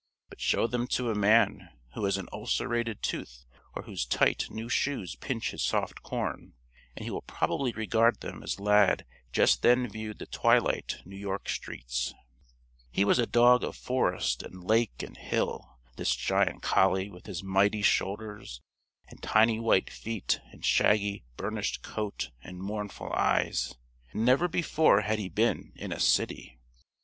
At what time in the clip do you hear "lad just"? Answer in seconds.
8.59-9.61